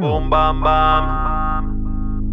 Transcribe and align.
Boom 0.00 0.28
bam 0.28 0.60
bam. 0.60 1.04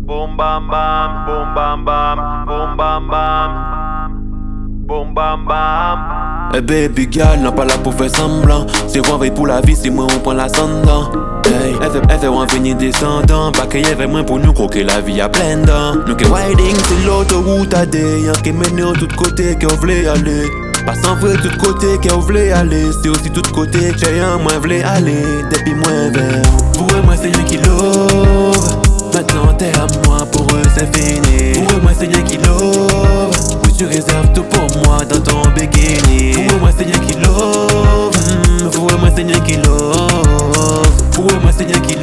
Boom 0.08 0.36
bam 0.36 0.68
bam. 0.68 1.26
Boom 1.28 1.54
bam 1.54 1.86
bam. 1.86 2.18
Boom 2.48 2.76
bam 2.76 3.08
bam. 3.08 3.52
Boom 4.88 5.14
bam 5.14 5.46
bam. 5.46 6.00
Eh 6.56 6.62
baby 6.62 7.08
girl, 7.12 7.40
n'a 7.40 7.52
pas 7.52 7.66
là 7.66 7.78
pour 7.78 7.94
faire 7.94 8.10
semblant 8.10 8.66
C'est 8.88 9.08
moi 9.08 9.18
veille 9.20 9.30
pour 9.30 9.46
la 9.46 9.62
vie, 9.62 9.76
c'est 9.76 9.92
moi 9.92 10.08
on 10.12 10.20
prend 10.20 10.34
l'ascendant 10.34 11.12
Hey, 11.46 11.76
elle 11.82 11.92
fait, 11.92 12.02
elle 12.10 12.20
fait 12.20 12.28
en 12.28 12.46
venir 12.48 12.76
descendant 12.76 13.52
Pas 13.54 13.68
qu'il 13.68 13.88
y 13.88 13.92
avait 13.92 14.08
moins 14.08 14.24
pour 14.24 14.40
nous 14.40 14.52
croquer 14.52 14.84
la 14.84 15.00
vie 15.00 15.22
à 15.22 15.30
plein 15.30 15.58
dents 15.58 15.96
Nous 16.06 16.16
qui 16.16 16.26
riding 16.26 16.76
c'est 16.76 17.06
l'autoroute 17.06 17.74
à 17.74 17.86
des 17.86 18.24
Y'en 18.24 18.34
qui 18.34 18.52
mène 18.52 18.84
en 18.84 18.92
tout 18.92 19.08
côté 19.16 19.56
qu'on 19.62 19.74
voulait 19.76 20.08
aller 20.08 20.50
pas 20.86 21.10
en 21.10 21.16
vrai 21.16 21.36
tout 21.38 21.58
côté 21.58 21.98
que 22.02 22.14
vous 22.14 22.22
voulez 22.22 22.52
aller? 22.52 22.86
C'est 23.02 23.10
aussi 23.10 23.30
tout 23.30 23.42
côté 23.54 23.92
que 23.92 23.98
j'ai 23.98 24.20
un 24.20 24.38
moins 24.38 24.60
voulez 24.60 24.82
aller. 24.84 25.24
Depuis 25.52 25.74
moins 25.74 26.10
vert 26.12 26.44
Vous 26.78 26.88
et 26.96 27.02
moi 27.02 27.16
c'est 27.22 27.30
lui 27.30 27.44
qui 27.46 27.58
Maintenant 29.14 29.54
t'es 29.58 29.72
à 29.78 29.88
moi 30.06 30.26
pour 30.32 30.48
eux 30.56 30.64
c'est 30.76 30.96
fini. 30.96 31.54
Vous 31.54 31.78
et 31.78 31.82
moi 31.82 31.92
c'est 31.98 32.08
lui 32.08 32.24
qui 32.24 32.38
love 32.38 33.52
tu 33.82 33.88
réserves 33.88 34.32
tout 34.34 34.44
pour 34.44 34.68
moi 34.84 35.00
dans 35.06 35.20
ton 35.20 35.50
bikini. 35.50 36.34
Vous 36.34 36.56
et 36.56 36.60
moi 36.60 36.70
c'est 36.78 36.86
lui 36.86 37.00
qui 37.00 37.14
love 37.20 38.12
hmm, 38.16 39.00
moi 39.00 39.10
c'est 39.16 39.24
lui 39.24 39.42
qui 39.42 39.58
love 39.58 40.22
moi 41.42 41.52
c'est 41.58 41.66
lui 41.66 41.82
qui 41.82 41.96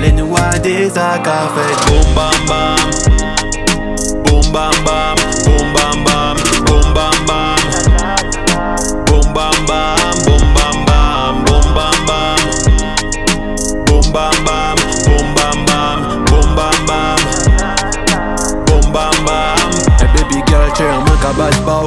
Les 0.00 0.12
noix 0.12 0.58
des 0.62 0.90
agafes 0.90 1.52
Boum 1.86 2.14
bam 2.14 2.46
bam. 2.46 2.83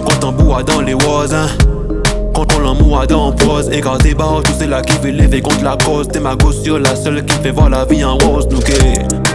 Quand 0.01 0.23
on 0.25 0.63
dans 0.63 0.81
les 0.81 0.93
voisins. 0.93 1.47
Quand 2.33 2.45
on 2.55 2.59
l'amour 2.59 3.05
dans 3.07 3.31
pose, 3.31 3.69
écarté 3.71 4.13
barre, 4.13 4.41
tout 4.43 4.51
c'est 4.57 4.67
là 4.67 4.81
qui 4.81 4.97
veut 4.99 5.11
lever 5.11 5.41
contre 5.41 5.63
la 5.63 5.75
cause. 5.77 6.07
T'es 6.07 6.19
ma 6.19 6.35
gosse 6.35 6.61
sur 6.61 6.79
la 6.79 6.95
seule 6.95 7.25
qui 7.25 7.35
fait 7.37 7.51
voir 7.51 7.69
la 7.69 7.85
vie 7.85 8.03
en 8.03 8.17
rose. 8.17 8.47
Nous 8.49 8.59
qui 8.59 8.73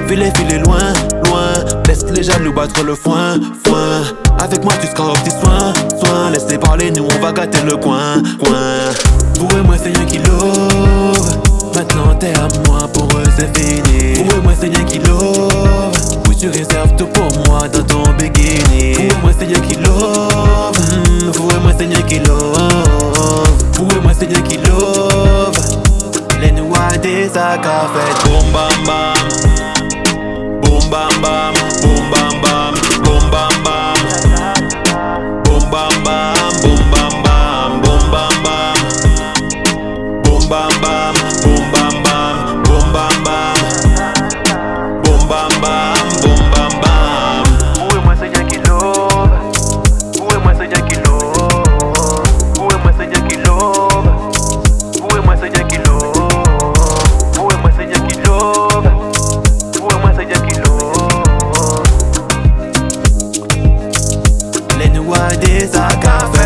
filer, 0.08 0.30
filer 0.36 0.58
loin, 0.58 0.92
loin. 1.26 1.52
Laisse 1.86 2.04
les 2.14 2.22
jaloux 2.22 2.52
battre 2.52 2.82
le 2.84 2.94
foin, 2.94 3.40
foin. 3.64 4.02
Avec 4.38 4.62
moi, 4.64 4.72
tu 4.80 4.86
seras 4.86 5.10
au 5.10 5.14
petit 5.14 5.30
soin. 5.30 5.72
Laissez 6.30 6.58
parler, 6.58 6.90
nous 6.90 7.04
on 7.04 7.22
va 7.22 7.32
gâter 7.32 7.62
le 7.66 7.76
coin, 7.76 8.22
coin. 8.42 8.78
Vous 9.38 9.48
et 9.58 9.62
moi, 9.62 9.74
c'est 9.82 9.92
qui 10.06 10.18
love. 10.18 11.38
Maintenant, 11.74 12.14
t'es 12.18 12.32
à 12.34 12.48
moi, 12.66 12.88
pour 12.92 13.08
eux, 13.18 13.24
c'est 13.36 13.56
fini. 13.58 14.14
Vous 14.14 14.36
et 14.36 14.40
moi, 14.42 14.52
c'est 14.58 14.68
rien 14.68 14.84
qui 14.84 14.98
tout 17.02 17.08
pour 17.08 17.46
moi 17.46 17.68
dans 17.68 17.82
ton 17.82 18.12
bikini. 18.12 19.08
Pour 19.08 19.20
moi 19.22 19.32
Seigneur 19.38 19.60
qui 19.62 19.74
love 19.76 21.32
Pour 21.32 21.60
moi 21.60 21.72
Seigneur 21.76 22.04
qui 22.06 22.18
love 22.18 23.48
Pour 23.72 24.02
moi 24.02 24.12
Seigneur 24.14 24.42
qui 24.44 24.56
love 24.58 25.58
Les 26.40 26.52
noirs 26.52 26.98
des 27.02 27.28
sacs 27.28 27.66
à 27.66 27.88
fait 27.92 28.28
Boum 28.28 28.52
bam 28.52 28.86
bam. 28.86 29.41
desacafé. 65.30 66.41